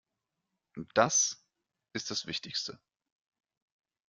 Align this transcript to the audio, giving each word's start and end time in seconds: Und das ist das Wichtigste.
Und 0.77 0.89
das 0.95 1.45
ist 1.93 2.09
das 2.09 2.25
Wichtigste. 2.25 2.79